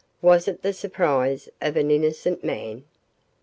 [0.23, 2.85] Was it the surprise of an innocent man?